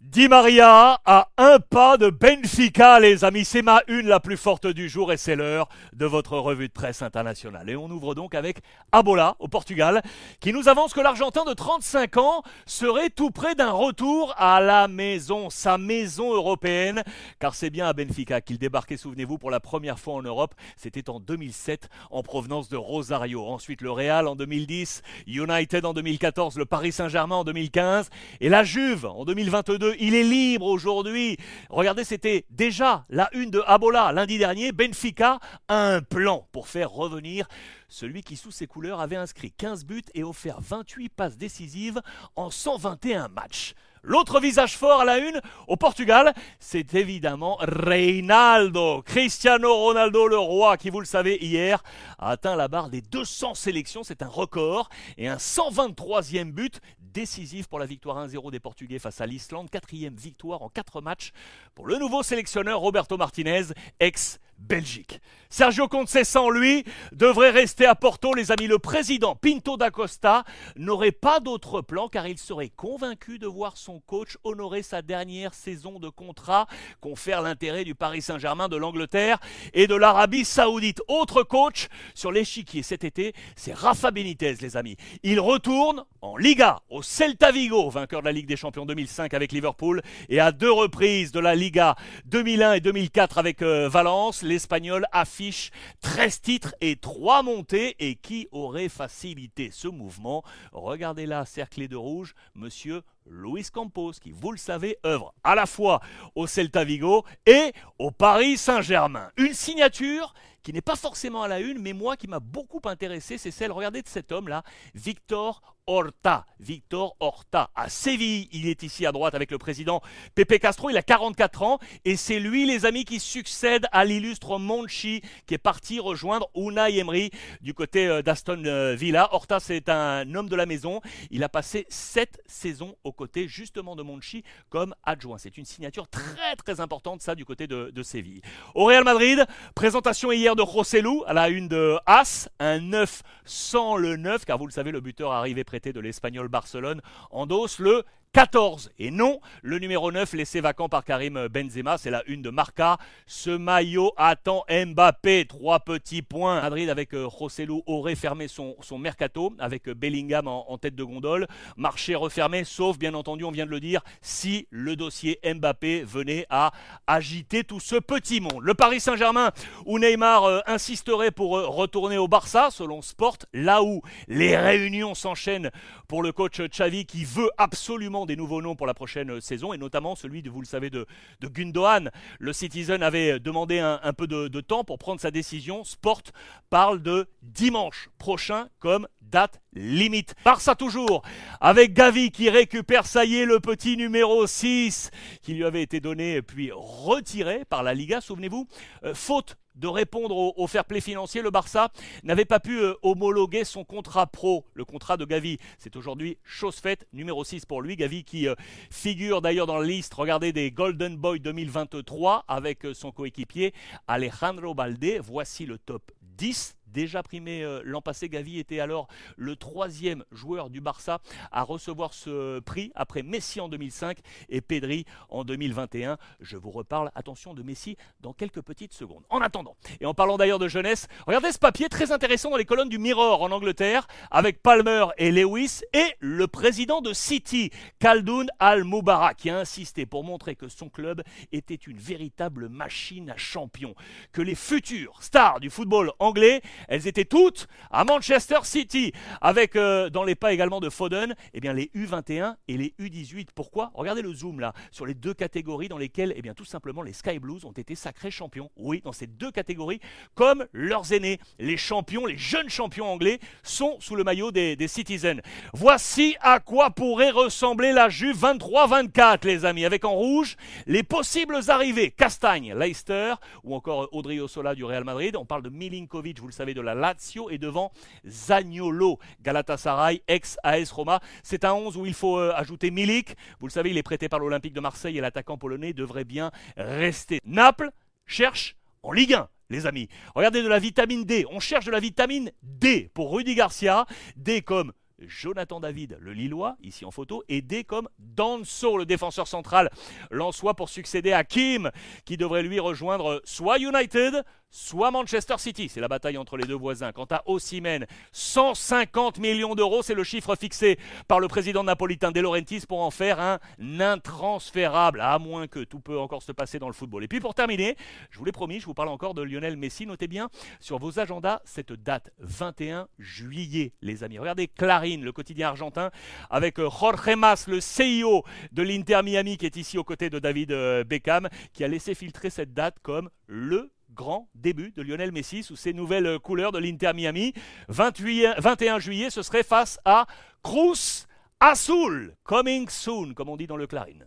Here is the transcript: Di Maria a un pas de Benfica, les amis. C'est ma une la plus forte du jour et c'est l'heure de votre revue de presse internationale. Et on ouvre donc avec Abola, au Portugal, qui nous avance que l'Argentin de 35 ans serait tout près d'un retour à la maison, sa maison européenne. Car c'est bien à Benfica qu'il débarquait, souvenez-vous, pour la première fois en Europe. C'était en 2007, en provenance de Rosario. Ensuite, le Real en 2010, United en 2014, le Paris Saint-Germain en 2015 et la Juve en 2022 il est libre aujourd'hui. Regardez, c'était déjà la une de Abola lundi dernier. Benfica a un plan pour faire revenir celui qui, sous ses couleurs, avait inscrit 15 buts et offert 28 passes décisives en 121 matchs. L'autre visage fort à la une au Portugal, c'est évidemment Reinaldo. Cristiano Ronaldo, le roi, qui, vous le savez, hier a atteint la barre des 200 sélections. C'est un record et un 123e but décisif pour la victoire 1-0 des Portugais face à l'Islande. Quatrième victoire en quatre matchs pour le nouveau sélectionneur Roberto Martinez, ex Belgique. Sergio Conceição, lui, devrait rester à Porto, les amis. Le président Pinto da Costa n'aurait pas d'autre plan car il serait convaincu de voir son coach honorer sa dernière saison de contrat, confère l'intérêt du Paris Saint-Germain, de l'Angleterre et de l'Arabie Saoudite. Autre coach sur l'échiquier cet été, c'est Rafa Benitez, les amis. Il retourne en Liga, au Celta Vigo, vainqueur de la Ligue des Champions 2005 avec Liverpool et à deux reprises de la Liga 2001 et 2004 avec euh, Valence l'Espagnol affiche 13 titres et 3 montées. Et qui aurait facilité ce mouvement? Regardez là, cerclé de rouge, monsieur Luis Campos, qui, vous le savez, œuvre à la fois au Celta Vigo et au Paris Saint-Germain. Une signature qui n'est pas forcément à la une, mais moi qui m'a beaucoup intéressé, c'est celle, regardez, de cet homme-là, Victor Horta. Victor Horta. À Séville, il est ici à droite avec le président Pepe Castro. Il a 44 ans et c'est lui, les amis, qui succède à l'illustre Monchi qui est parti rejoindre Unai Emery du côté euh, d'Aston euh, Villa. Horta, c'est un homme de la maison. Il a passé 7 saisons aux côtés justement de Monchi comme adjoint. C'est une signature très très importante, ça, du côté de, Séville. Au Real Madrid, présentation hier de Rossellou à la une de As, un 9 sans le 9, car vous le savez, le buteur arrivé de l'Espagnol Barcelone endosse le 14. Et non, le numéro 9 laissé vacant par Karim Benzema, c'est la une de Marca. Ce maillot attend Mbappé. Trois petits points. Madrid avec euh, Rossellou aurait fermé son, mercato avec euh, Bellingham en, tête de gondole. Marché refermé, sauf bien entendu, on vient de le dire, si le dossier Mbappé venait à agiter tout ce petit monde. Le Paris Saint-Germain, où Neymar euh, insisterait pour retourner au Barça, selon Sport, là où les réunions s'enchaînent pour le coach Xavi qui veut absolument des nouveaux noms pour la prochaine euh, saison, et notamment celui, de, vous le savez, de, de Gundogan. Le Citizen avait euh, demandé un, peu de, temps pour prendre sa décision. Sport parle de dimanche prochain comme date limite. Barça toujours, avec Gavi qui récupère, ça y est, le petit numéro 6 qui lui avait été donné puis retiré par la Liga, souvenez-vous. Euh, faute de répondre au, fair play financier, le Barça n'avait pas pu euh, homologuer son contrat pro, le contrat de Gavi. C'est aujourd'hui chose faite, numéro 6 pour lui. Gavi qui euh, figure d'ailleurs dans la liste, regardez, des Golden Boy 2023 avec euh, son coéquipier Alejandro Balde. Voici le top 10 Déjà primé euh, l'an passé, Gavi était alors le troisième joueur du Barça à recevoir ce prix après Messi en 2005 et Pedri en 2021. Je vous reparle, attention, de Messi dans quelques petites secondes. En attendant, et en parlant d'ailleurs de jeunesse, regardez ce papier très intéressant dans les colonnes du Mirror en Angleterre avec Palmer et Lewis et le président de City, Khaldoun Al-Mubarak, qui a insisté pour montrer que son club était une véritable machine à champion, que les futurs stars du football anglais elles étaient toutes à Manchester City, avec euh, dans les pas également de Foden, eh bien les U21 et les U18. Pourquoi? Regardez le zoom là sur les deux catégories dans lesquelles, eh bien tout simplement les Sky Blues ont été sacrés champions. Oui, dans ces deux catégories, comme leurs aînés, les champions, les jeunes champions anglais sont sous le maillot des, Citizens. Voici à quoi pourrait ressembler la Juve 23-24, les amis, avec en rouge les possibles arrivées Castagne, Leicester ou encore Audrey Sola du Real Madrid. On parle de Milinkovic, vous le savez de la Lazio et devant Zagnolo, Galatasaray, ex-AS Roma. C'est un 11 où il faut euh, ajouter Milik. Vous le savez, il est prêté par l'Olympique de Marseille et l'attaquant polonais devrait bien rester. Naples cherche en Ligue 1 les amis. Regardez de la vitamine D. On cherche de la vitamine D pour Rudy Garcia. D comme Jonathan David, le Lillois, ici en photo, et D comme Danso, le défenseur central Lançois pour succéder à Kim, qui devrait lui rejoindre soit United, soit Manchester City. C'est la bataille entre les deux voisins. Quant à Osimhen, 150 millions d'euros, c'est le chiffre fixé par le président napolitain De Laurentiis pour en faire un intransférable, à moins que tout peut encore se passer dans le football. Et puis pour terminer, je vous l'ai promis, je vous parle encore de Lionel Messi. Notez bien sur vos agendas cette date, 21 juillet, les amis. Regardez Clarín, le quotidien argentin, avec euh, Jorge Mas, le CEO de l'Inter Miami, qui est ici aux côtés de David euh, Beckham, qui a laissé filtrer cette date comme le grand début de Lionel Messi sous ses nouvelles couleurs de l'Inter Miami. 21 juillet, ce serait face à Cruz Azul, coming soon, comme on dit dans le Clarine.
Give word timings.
Di 0.00 0.28
Maria 0.28 1.00
a 1.04 1.28
un 1.36 1.58
pas 1.58 1.96
de 1.96 2.08
Benfica, 2.08 3.00
les 3.00 3.24
amis. 3.24 3.44
C'est 3.44 3.62
ma 3.62 3.82
une 3.88 4.06
la 4.06 4.20
plus 4.20 4.36
forte 4.36 4.66
du 4.66 4.88
jour 4.88 5.12
et 5.12 5.16
c'est 5.16 5.34
l'heure 5.34 5.68
de 5.92 6.06
votre 6.06 6.38
revue 6.38 6.68
de 6.68 6.72
presse 6.72 7.02
internationale. 7.02 7.68
Et 7.68 7.74
on 7.76 7.90
ouvre 7.90 8.14
donc 8.14 8.36
avec 8.36 8.58
Abola, 8.92 9.34
au 9.40 9.48
Portugal, 9.48 10.00
qui 10.38 10.52
nous 10.52 10.68
avance 10.68 10.94
que 10.94 11.00
l'Argentin 11.00 11.44
de 11.44 11.52
35 11.52 12.16
ans 12.16 12.42
serait 12.64 13.10
tout 13.10 13.30
près 13.30 13.56
d'un 13.56 13.72
retour 13.72 14.34
à 14.38 14.60
la 14.60 14.86
maison, 14.86 15.50
sa 15.50 15.78
maison 15.78 16.32
européenne. 16.32 17.02
Car 17.40 17.56
c'est 17.56 17.70
bien 17.70 17.88
à 17.88 17.92
Benfica 17.92 18.40
qu'il 18.40 18.58
débarquait, 18.58 18.96
souvenez-vous, 18.96 19.36
pour 19.36 19.50
la 19.50 19.58
première 19.60 19.98
fois 19.98 20.14
en 20.14 20.22
Europe. 20.22 20.54
C'était 20.76 21.10
en 21.10 21.18
2007, 21.18 21.88
en 22.12 22.22
provenance 22.22 22.68
de 22.68 22.76
Rosario. 22.76 23.44
Ensuite, 23.44 23.82
le 23.82 23.90
Real 23.90 24.28
en 24.28 24.36
2010, 24.36 25.02
United 25.26 25.84
en 25.84 25.92
2014, 25.92 26.56
le 26.56 26.66
Paris 26.66 26.92
Saint-Germain 26.92 27.36
en 27.36 27.44
2015 27.44 28.10
et 28.40 28.48
la 28.48 28.62
Juve 28.62 29.04
en 29.04 29.24
2022 29.24 29.87
il 29.98 30.14
est 30.14 30.22
libre 30.22 30.66
aujourd'hui. 30.66 31.36
Regardez, 31.70 32.04
c'était 32.04 32.46
déjà 32.50 33.04
la 33.08 33.28
une 33.32 33.50
de 33.50 33.62
Abola 33.66 34.12
lundi 34.12 34.38
dernier. 34.38 34.72
Benfica 34.72 35.38
a 35.68 35.94
un 35.94 36.00
plan 36.00 36.46
pour 36.52 36.68
faire 36.68 36.90
revenir 36.90 37.46
celui 37.88 38.22
qui, 38.22 38.36
sous 38.36 38.50
ses 38.50 38.66
couleurs, 38.66 39.00
avait 39.00 39.16
inscrit 39.16 39.50
15 39.52 39.84
buts 39.84 40.02
et 40.14 40.22
offert 40.22 40.60
28 40.60 41.08
passes 41.08 41.38
décisives 41.38 42.00
en 42.36 42.50
121 42.50 43.28
matchs. 43.28 43.74
L'autre 44.02 44.40
visage 44.40 44.76
fort 44.76 45.00
à 45.00 45.04
la 45.04 45.18
une 45.18 45.40
au 45.66 45.76
Portugal, 45.76 46.32
c'est 46.58 46.94
évidemment 46.94 47.58
Reinaldo. 47.60 49.02
Cristiano 49.02 49.74
Ronaldo, 49.74 50.28
le 50.28 50.38
roi, 50.38 50.76
qui, 50.76 50.90
vous 50.90 51.00
le 51.00 51.06
savez, 51.06 51.38
hier 51.44 51.82
a 52.18 52.30
atteint 52.30 52.56
la 52.56 52.68
barre 52.68 52.90
des 52.90 53.00
200 53.00 53.54
sélections. 53.54 54.02
C'est 54.04 54.22
un 54.22 54.28
record 54.28 54.88
et 55.16 55.28
un 55.28 55.36
123e 55.36 56.52
but 56.52 56.80
décisif 57.12 57.66
pour 57.66 57.78
la 57.78 57.86
victoire 57.86 58.26
1-0 58.26 58.50
des 58.50 58.60
Portugais 58.60 58.98
face 58.98 59.20
à 59.20 59.26
l'Islande. 59.26 59.70
Quatrième 59.70 60.14
victoire 60.14 60.62
en 60.62 60.68
quatre 60.68 61.00
matchs 61.00 61.32
pour 61.74 61.86
le 61.86 61.98
nouveau 61.98 62.22
sélectionneur 62.22 62.80
Roberto 62.80 63.16
Martinez, 63.16 63.66
ex 64.00 64.38
Belgique. 64.58 65.20
Sergio 65.50 65.88
Conceição, 65.88 66.50
lui, 66.50 66.84
devrait 67.12 67.50
rester 67.50 67.86
à 67.86 67.94
Porto, 67.94 68.34
les 68.34 68.52
amis. 68.52 68.66
Le 68.66 68.78
président 68.78 69.34
Pinto 69.34 69.78
da 69.78 69.90
Costa 69.90 70.44
n'aurait 70.76 71.10
pas 71.10 71.40
d'autre 71.40 71.80
plan 71.80 72.08
car 72.08 72.26
il 72.26 72.36
serait 72.36 72.68
convaincu 72.68 73.38
de 73.38 73.46
voir 73.46 73.78
son 73.78 74.00
coach 74.00 74.36
honorer 74.44 74.82
sa 74.82 75.00
dernière 75.00 75.54
saison 75.54 75.98
de 75.98 76.10
contrat, 76.10 76.66
confère 77.00 77.40
l'intérêt 77.40 77.84
du 77.84 77.94
Paris 77.94 78.20
Saint-Germain, 78.20 78.68
de 78.68 78.76
l'Angleterre 78.76 79.38
et 79.72 79.86
de 79.86 79.94
l'Arabie 79.94 80.44
Saoudite. 80.44 81.00
Autre 81.08 81.42
coach 81.42 81.88
sur 82.14 82.30
l'échiquier 82.30 82.82
cet 82.82 83.02
été, 83.02 83.32
c'est 83.56 83.72
Rafa 83.72 84.10
Benitez, 84.10 84.56
les 84.60 84.76
amis. 84.76 84.96
Il 85.22 85.40
retourne 85.40 86.04
en 86.20 86.36
Liga, 86.36 86.80
au 86.90 87.00
Celta 87.00 87.52
Vigo, 87.52 87.88
vainqueur 87.88 88.20
de 88.20 88.26
la 88.26 88.32
Ligue 88.32 88.48
des 88.48 88.56
Champions 88.56 88.84
2005 88.84 89.32
avec 89.32 89.52
Liverpool 89.52 90.02
et 90.28 90.40
à 90.40 90.52
deux 90.52 90.72
reprises 90.72 91.32
de 91.32 91.40
la 91.40 91.54
Liga 91.54 91.96
2001 92.26 92.74
et 92.74 92.80
2004 92.80 93.38
avec 93.38 93.62
euh, 93.62 93.88
Valence 93.88 94.42
l'Espagnol 94.48 95.06
affiche 95.12 95.70
13 96.00 96.40
titres 96.40 96.74
et 96.80 96.96
3 96.96 97.42
montées. 97.42 97.94
Et 98.00 98.16
qui 98.16 98.48
aurait 98.50 98.88
facilité 98.88 99.70
ce 99.70 99.88
mouvement? 99.88 100.42
Regardez 100.72 101.26
là, 101.26 101.44
cerclé 101.44 101.86
de 101.86 101.96
rouge, 101.96 102.34
monsieur 102.54 103.02
Luis 103.26 103.68
Campos, 103.70 104.12
qui, 104.12 104.30
vous 104.30 104.52
le 104.52 104.58
savez, 104.58 104.96
œuvre 105.04 105.34
à 105.44 105.54
la 105.54 105.66
fois 105.66 106.00
au 106.34 106.46
Celta 106.46 106.84
Vigo 106.84 107.24
et 107.46 107.72
au 107.98 108.10
Paris 108.10 108.56
Saint-Germain. 108.56 109.30
Une 109.36 109.54
signature 109.54 110.32
qui 110.62 110.72
n'est 110.72 110.80
pas 110.80 110.96
forcément 110.96 111.42
à 111.42 111.48
la 111.48 111.60
une, 111.60 111.78
mais 111.78 111.92
moi 111.92 112.16
qui 112.16 112.26
m'a 112.26 112.40
beaucoup 112.40 112.80
intéressé, 112.84 113.38
c'est 113.38 113.50
celle, 113.50 113.72
regardez, 113.72 114.02
de 114.02 114.08
cet 114.08 114.32
homme-là, 114.32 114.62
Victor 114.94 115.62
Horta. 115.88 116.44
Victor 116.60 117.16
Horta. 117.20 117.70
À 117.74 117.88
Séville, 117.88 118.48
il 118.52 118.66
est 118.68 118.82
ici 118.82 119.06
à 119.06 119.12
droite 119.12 119.34
avec 119.34 119.50
le 119.50 119.58
président 119.58 120.02
Pepe 120.34 120.58
Castro. 120.58 120.90
Il 120.90 120.96
a 120.96 121.02
44 121.02 121.62
ans 121.62 121.78
et 122.04 122.16
c'est 122.16 122.40
lui, 122.40 122.66
les 122.66 122.84
amis, 122.84 123.04
qui 123.04 123.20
succède 123.20 123.86
à 123.92 124.04
l'illustre 124.04 124.58
Monchi 124.58 125.22
qui 125.46 125.54
est 125.54 125.58
parti 125.58 126.00
rejoindre 126.00 126.50
Unai 126.54 126.98
Emery 126.98 127.30
du 127.60 127.74
côté 127.74 128.06
euh, 128.06 128.22
d'Aston 128.22 128.62
euh, 128.66 128.94
Villa. 128.94 129.28
Horta, 129.32 129.60
c'est 129.60 129.88
un 129.88 130.34
homme 130.34 130.48
de 130.48 130.56
la 130.56 130.66
maison. 130.66 131.00
Il 131.30 131.42
a 131.44 131.48
passé 131.48 131.86
7 131.88 132.42
saisons 132.46 132.96
aux 133.04 133.12
côtés 133.12 133.48
justement 133.48 133.96
de 133.96 134.02
Monchi 134.02 134.44
comme 134.68 134.94
adjoint. 135.04 135.38
C'est 135.38 135.56
une 135.56 135.64
signature 135.64 136.08
très 136.08 136.56
très 136.56 136.80
importante, 136.80 137.22
ça, 137.22 137.34
du 137.34 137.44
côté 137.44 137.66
de, 137.66 137.92
Séville. 138.02 138.42
Au 138.74 138.84
Real 138.84 139.04
Madrid, 139.04 139.44
présentation 139.74 140.30
hier 140.30 140.54
de 140.54 140.62
Rossellou 140.62 141.24
à 141.26 141.32
la 141.32 141.48
une 141.48 141.68
de 141.68 141.96
As, 142.06 142.48
un 142.60 142.78
9 142.78 143.22
sans 143.44 143.96
le 143.96 144.16
9, 144.16 144.44
car 144.44 144.56
vous 144.56 144.66
le 144.66 144.72
savez, 144.72 144.92
le 144.92 145.00
buteur 145.00 145.32
arrivé 145.32 145.64
de 145.78 146.00
l'Espagnol 146.00 146.48
Barcelone 146.48 147.00
endosse 147.30 147.78
le 147.78 148.04
14. 148.32 148.90
Et 148.98 149.10
non, 149.10 149.40
le 149.62 149.78
numéro 149.78 150.12
9 150.12 150.34
laissé 150.34 150.60
vacant 150.60 150.88
par 150.88 151.04
Karim 151.04 151.48
Benzema, 151.48 151.98
c'est 151.98 152.10
la 152.10 152.22
une 152.26 152.42
de 152.42 152.50
Marca. 152.50 152.98
Ce 153.26 153.50
maillot 153.50 154.12
attend 154.16 154.64
Mbappé. 154.68 155.46
Trois 155.46 155.80
petits 155.80 156.22
points. 156.22 156.60
Madrid 156.60 156.90
avec 156.90 157.14
euh, 157.14 157.26
Rossellou 157.26 157.82
aurait 157.86 158.14
fermé 158.14 158.46
son, 158.48 158.76
mercato 158.98 159.54
avec 159.58 159.88
euh, 159.88 159.94
Bellingham 159.94 160.46
en, 160.46 160.78
tête 160.78 160.94
de 160.94 161.04
gondole. 161.04 161.46
Marché 161.76 162.14
refermé, 162.14 162.64
sauf 162.64 162.98
bien 162.98 163.14
entendu, 163.14 163.44
on 163.44 163.50
vient 163.50 163.66
de 163.66 163.70
le 163.70 163.80
dire, 163.80 164.02
si 164.20 164.66
le 164.70 164.96
dossier 164.96 165.40
Mbappé 165.44 166.02
venait 166.02 166.46
à 166.50 166.72
agiter 167.06 167.64
tout 167.64 167.80
ce 167.80 167.96
petit 167.96 168.40
monde. 168.40 168.60
Le 168.62 168.74
Paris 168.74 169.00
Saint-Germain, 169.00 169.50
où 169.86 169.98
Neymar 169.98 170.44
euh, 170.44 170.60
insisterait 170.66 171.30
pour 171.30 171.52
retourner 171.52 172.18
au 172.18 172.28
Barça, 172.28 172.68
selon 172.70 173.02
Sport, 173.02 173.38
là 173.52 173.82
où 173.82 174.02
les 174.28 174.56
réunions 174.56 175.14
s'enchaînent 175.14 175.70
pour 176.06 176.22
le 176.22 176.32
coach 176.32 176.60
Xavi 176.60 177.06
qui 177.06 177.24
veut 177.24 177.50
absolument 177.56 178.26
des 178.28 178.36
nouveaux 178.36 178.62
noms 178.62 178.76
pour 178.76 178.86
la 178.86 178.94
prochaine 178.94 179.30
euh, 179.30 179.40
saison, 179.40 179.72
et 179.72 179.78
notamment 179.78 180.14
celui, 180.14 180.42
de, 180.42 180.50
vous 180.50 180.60
le 180.60 180.66
savez, 180.66 180.90
de, 180.90 181.06
de 181.40 181.48
Gundogan. 181.48 182.10
Le 182.38 182.52
Citizen 182.52 183.02
avait 183.02 183.32
euh, 183.32 183.38
demandé 183.40 183.80
un, 183.80 184.12
peu 184.12 184.28
de, 184.28 184.60
temps 184.60 184.84
pour 184.84 184.98
prendre 184.98 185.20
sa 185.20 185.32
décision. 185.32 185.82
Sport 185.82 186.22
parle 186.70 187.02
de 187.02 187.26
dimanche 187.42 188.08
prochain 188.18 188.68
comme 188.78 189.08
date 189.22 189.60
limite. 189.74 190.34
Barça 190.44 190.74
toujours, 190.74 191.22
avec 191.60 191.92
Gavi 191.92 192.30
qui 192.30 192.50
récupère, 192.50 193.06
ça 193.06 193.24
y 193.24 193.36
est, 193.36 193.44
le 193.44 193.60
petit 193.60 193.96
numéro 193.96 194.46
6 194.46 195.10
qui 195.42 195.54
lui 195.54 195.64
avait 195.64 195.82
été 195.82 196.00
donné 196.00 196.42
puis 196.42 196.70
retiré 196.72 197.64
par 197.64 197.82
la 197.82 197.94
Liga, 197.94 198.20
souvenez-vous. 198.20 198.66
Euh, 199.04 199.14
faute 199.14 199.56
de 199.78 199.86
répondre 199.86 200.36
au, 200.58 200.66
fair 200.66 200.84
play 200.84 201.00
financier, 201.00 201.40
le 201.40 201.50
Barça 201.50 201.90
n'avait 202.24 202.44
pas 202.44 202.60
pu 202.60 202.80
euh, 202.80 202.94
homologuer 203.02 203.64
son 203.64 203.84
contrat 203.84 204.26
pro, 204.26 204.64
le 204.74 204.84
contrat 204.84 205.16
de 205.16 205.24
Gavi. 205.24 205.58
C'est 205.78 205.96
aujourd'hui 205.96 206.38
chose 206.44 206.76
faite, 206.76 207.06
numéro 207.12 207.44
6 207.44 207.64
pour 207.64 207.80
lui. 207.80 207.96
Gavi 207.96 208.24
qui 208.24 208.48
euh, 208.48 208.54
figure 208.90 209.40
d'ailleurs 209.40 209.66
dans 209.66 209.78
la 209.78 209.86
liste, 209.86 210.12
regardez, 210.14 210.52
des 210.52 210.70
Golden 210.70 211.16
Boy 211.16 211.40
2023 211.40 212.44
avec 212.48 212.84
euh, 212.84 212.94
son 212.94 213.12
coéquipier 213.12 213.72
Alejandro 214.08 214.74
Balde. 214.74 215.20
Voici 215.22 215.64
le 215.64 215.78
top 215.78 216.10
10 216.22 216.77
Déjà 216.92 217.22
primé 217.22 217.62
euh, 217.62 217.80
l'an 217.84 218.00
passé, 218.00 218.28
Gavi 218.28 218.58
était 218.58 218.80
alors 218.80 219.08
le 219.36 219.56
troisième 219.56 220.24
joueur 220.32 220.70
du 220.70 220.80
Barça 220.80 221.18
à 221.52 221.62
recevoir 221.62 222.14
ce 222.14 222.60
prix 222.60 222.92
après 222.94 223.22
Messi 223.22 223.60
en 223.60 223.68
2005 223.68 224.18
et 224.48 224.60
Pedri 224.60 225.04
en 225.28 225.44
2021. 225.44 226.18
Je 226.40 226.56
vous 226.56 226.70
reparle, 226.70 227.10
attention, 227.14 227.54
de 227.54 227.62
Messi 227.62 227.96
dans 228.20 228.32
quelques 228.32 228.62
petites 228.62 228.92
secondes. 228.92 229.24
En 229.28 229.40
attendant, 229.40 229.76
et 230.00 230.06
en 230.06 230.14
parlant 230.14 230.36
d'ailleurs 230.36 230.58
de 230.58 230.68
jeunesse, 230.68 231.08
regardez 231.26 231.52
ce 231.52 231.58
papier 231.58 231.88
très 231.88 232.12
intéressant 232.12 232.50
dans 232.50 232.56
les 232.56 232.64
colonnes 232.64 232.88
du 232.88 232.98
Mirror 232.98 233.42
en 233.42 233.50
Angleterre 233.50 234.06
avec 234.30 234.62
Palmer 234.62 235.06
et 235.18 235.30
Lewis 235.30 235.82
et 235.92 236.14
le 236.20 236.46
président 236.46 237.00
de 237.00 237.12
City, 237.12 237.70
Khaldoun 237.98 238.48
Al-Mubarak, 238.58 239.36
qui 239.36 239.50
a 239.50 239.58
insisté 239.58 240.06
pour 240.06 240.24
montrer 240.24 240.56
que 240.56 240.68
son 240.68 240.88
club 240.88 241.22
était 241.52 241.74
une 241.74 241.98
véritable 241.98 242.68
machine 242.68 243.30
à 243.30 243.36
champion, 243.36 243.94
que 244.32 244.42
les 244.42 244.54
futurs 244.54 245.22
stars 245.22 245.60
du 245.60 245.70
football 245.70 246.12
anglais 246.18 246.62
elles 246.88 247.06
étaient 247.06 247.24
toutes 247.24 247.66
à 247.90 248.04
Manchester 248.04 248.58
City, 248.62 249.12
avec 249.40 249.76
euh, 249.76 250.10
dans 250.10 250.24
les 250.24 250.34
pas 250.34 250.52
également 250.52 250.80
de 250.80 250.90
Foden, 250.90 251.34
eh 251.54 251.60
bien 251.60 251.72
les 251.72 251.90
U21 251.94 252.56
et 252.68 252.76
les 252.76 252.94
U18. 253.00 253.48
Pourquoi? 253.54 253.90
Regardez 253.94 254.22
le 254.22 254.32
zoom 254.32 254.60
là 254.60 254.72
sur 254.90 255.06
les 255.06 255.14
deux 255.14 255.34
catégories 255.34 255.88
dans 255.88 255.98
lesquelles, 255.98 256.32
eh 256.36 256.42
bien 256.42 256.54
tout 256.54 256.64
simplement 256.64 257.02
les 257.02 257.12
Sky 257.12 257.38
Blues 257.38 257.64
ont 257.64 257.72
été 257.72 257.94
sacrés 257.94 258.30
champions. 258.30 258.70
Oui, 258.76 259.00
dans 259.04 259.12
ces 259.12 259.26
deux 259.26 259.50
catégories, 259.50 260.00
comme 260.34 260.66
leurs 260.72 261.12
aînés, 261.12 261.40
les 261.58 261.76
champions, 261.76 262.26
les 262.26 262.36
jeunes 262.36 262.68
champions 262.68 263.10
anglais 263.10 263.40
sont 263.62 263.96
sous 264.00 264.14
le 264.14 264.24
maillot 264.24 264.50
des, 264.50 264.76
Citizens. 264.88 265.40
Voici 265.74 266.36
à 266.40 266.60
quoi 266.60 266.90
pourrait 266.90 267.30
ressembler 267.30 267.92
la 267.92 268.08
Juve 268.08 268.38
23-24, 268.38 269.44
les 269.44 269.64
amis, 269.64 269.84
avec 269.84 270.04
en 270.04 270.14
rouge 270.14 270.56
les 270.86 271.02
possibles 271.02 271.58
arrivées 271.68 272.10
Castagne, 272.10 272.74
Leicester 272.74 273.34
ou 273.64 273.74
encore 273.74 274.08
Audrey 274.12 274.38
Sola 274.48 274.74
du 274.74 274.84
Real 274.84 275.04
Madrid. 275.04 275.36
On 275.36 275.44
parle 275.44 275.62
de 275.62 275.68
Milinkovic, 275.68 276.40
vous 276.40 276.46
le 276.46 276.52
savez 276.52 276.67
de 276.74 276.80
la 276.80 276.94
Lazio 276.94 277.50
et 277.50 277.58
devant 277.58 277.92
Zagnolo, 278.26 279.18
Galatasaray, 279.42 280.22
ex-AS 280.28 280.90
Roma. 280.92 281.20
C'est 281.42 281.64
un 281.64 281.72
11 281.72 281.96
où 281.96 282.06
il 282.06 282.14
faut 282.14 282.38
euh, 282.38 282.52
ajouter 282.54 282.90
Milik. 282.90 283.36
Vous 283.60 283.66
le 283.66 283.72
savez, 283.72 283.90
il 283.90 283.98
est 283.98 284.02
prêté 284.02 284.28
par 284.28 284.38
l'Olympique 284.38 284.74
de 284.74 284.80
Marseille 284.80 285.18
et 285.18 285.20
l'attaquant 285.20 285.58
polonais 285.58 285.92
devrait 285.92 286.24
bien 286.24 286.50
rester. 286.76 287.40
Naples 287.44 287.90
cherche 288.26 288.76
en 289.02 289.12
Ligue 289.12 289.34
1 289.34 289.48
les 289.70 289.86
amis. 289.86 290.08
Regardez 290.34 290.62
de 290.62 290.68
la 290.68 290.78
vitamine 290.78 291.24
D. 291.24 291.44
On 291.50 291.60
cherche 291.60 291.84
de 291.84 291.90
la 291.90 292.00
vitamine 292.00 292.50
D 292.62 293.10
pour 293.14 293.32
Rudy 293.34 293.54
Garcia. 293.54 294.06
D 294.36 294.62
comme 294.62 294.92
Jonathan 295.20 295.80
David, 295.80 296.16
le 296.20 296.32
Lillois, 296.32 296.76
ici 296.80 297.04
en 297.04 297.10
photo, 297.10 297.42
et 297.48 297.60
D 297.60 297.84
comme 297.84 298.08
Danso, 298.18 298.96
le 298.96 299.04
défenseur 299.04 299.48
central 299.48 299.90
Lançois 300.30 300.74
pour 300.74 300.88
succéder 300.88 301.32
à 301.32 301.44
Kim, 301.44 301.90
qui 302.24 302.36
devrait 302.36 302.62
lui 302.62 302.78
rejoindre 302.78 303.40
soit 303.44 303.78
United, 303.78 304.44
soit 304.70 305.10
Manchester 305.10 305.54
City. 305.58 305.88
C'est 305.88 306.00
la 306.00 306.08
bataille 306.08 306.36
entre 306.36 306.56
les 306.56 306.64
deux 306.64 306.74
voisins. 306.74 307.12
Quant 307.12 307.26
à 307.30 307.42
Osimhen, 307.46 308.06
150 308.32 309.38
millions 309.38 309.74
d'euros, 309.74 310.02
c'est 310.02 310.14
le 310.14 310.24
chiffre 310.24 310.54
fixé 310.56 310.98
par 311.26 311.40
le 311.40 311.48
président 311.48 311.84
napolitain 311.84 312.30
De 312.30 312.40
Laurentiis 312.40 312.84
pour 312.86 313.00
en 313.00 313.10
faire 313.10 313.40
un 313.40 313.58
intransférable, 314.00 315.20
à 315.20 315.38
moins 315.38 315.66
que 315.66 315.80
tout 315.80 316.00
peut 316.00 316.18
encore 316.18 316.42
se 316.42 316.52
passer 316.52 316.78
dans 316.78 316.88
le 316.88 316.92
football. 316.92 317.24
Et 317.24 317.28
puis 317.28 317.40
pour 317.40 317.54
terminer, 317.54 317.96
je 318.30 318.38
vous 318.38 318.44
l'ai 318.44 318.52
promis, 318.52 318.80
je 318.80 318.86
vous 318.86 318.94
parle 318.94 319.08
encore 319.08 319.34
de 319.34 319.42
Lionel 319.42 319.76
Messi. 319.76 320.06
Notez 320.06 320.28
bien 320.28 320.48
sur 320.80 320.98
vos 320.98 321.18
agendas 321.18 321.60
cette 321.64 321.92
date, 321.92 322.30
21 322.38 323.08
juillet, 323.18 323.92
les 324.02 324.24
amis. 324.24 324.38
Regardez 324.38 324.68
Clarín, 324.68 325.24
le 325.24 325.32
quotidien 325.32 325.68
argentin, 325.68 326.10
avec 326.50 326.78
euh, 326.78 326.88
Jorge 326.90 327.34
Mas, 327.36 327.66
le 327.66 327.78
CEO 327.80 328.44
de 328.72 328.82
l'Inter 328.82 329.20
Miami, 329.22 329.56
qui 329.56 329.66
est 329.66 329.76
ici 329.76 329.98
aux 329.98 330.04
côtés 330.04 330.30
de 330.30 330.38
David 330.38 330.72
euh, 330.72 331.04
Beckham, 331.04 331.48
qui 331.72 331.84
a 331.84 331.88
laissé 331.88 332.14
filtrer 332.14 332.50
cette 332.50 332.74
date 332.74 332.96
comme 333.02 333.30
le 333.46 333.90
grand 334.18 334.48
début 334.56 334.90
de 334.90 335.02
Lionel 335.02 335.30
Messi 335.30 335.62
sous 335.62 335.76
ses 335.76 335.92
nouvelles 335.92 336.40
couleurs 336.40 336.72
de 336.72 336.78
l'Inter 336.78 337.12
Miami. 337.14 337.54
21 337.88 338.98
juillet, 338.98 339.30
ce 339.30 339.42
serait 339.42 339.62
face 339.62 340.00
à 340.04 340.26
Cruz 340.62 341.26
Azul, 341.60 342.34
coming 342.42 342.88
soon, 342.88 343.32
comme 343.32 343.48
on 343.48 343.56
dit 343.56 343.68
dans 343.68 343.76
le 343.76 343.86
Clarine. 343.86 344.26